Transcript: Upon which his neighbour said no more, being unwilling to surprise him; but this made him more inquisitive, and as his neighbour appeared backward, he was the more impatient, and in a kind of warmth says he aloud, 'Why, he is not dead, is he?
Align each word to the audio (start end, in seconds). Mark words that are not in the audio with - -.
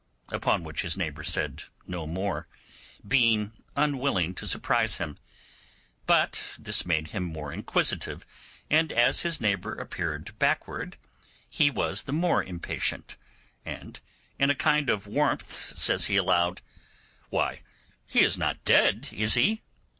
Upon 0.29 0.63
which 0.63 0.81
his 0.81 0.97
neighbour 0.97 1.21
said 1.21 1.65
no 1.85 2.07
more, 2.07 2.47
being 3.07 3.51
unwilling 3.75 4.33
to 4.33 4.47
surprise 4.47 4.97
him; 4.97 5.19
but 6.07 6.41
this 6.57 6.87
made 6.87 7.09
him 7.09 7.21
more 7.23 7.53
inquisitive, 7.53 8.25
and 8.67 8.91
as 8.91 9.21
his 9.21 9.39
neighbour 9.39 9.75
appeared 9.75 10.39
backward, 10.39 10.97
he 11.47 11.69
was 11.69 12.01
the 12.01 12.13
more 12.13 12.43
impatient, 12.43 13.15
and 13.63 13.99
in 14.39 14.49
a 14.49 14.55
kind 14.55 14.89
of 14.89 15.05
warmth 15.05 15.77
says 15.77 16.07
he 16.07 16.15
aloud, 16.17 16.61
'Why, 17.29 17.61
he 18.07 18.21
is 18.21 18.39
not 18.39 18.65
dead, 18.65 19.07
is 19.11 19.35
he? 19.35 19.61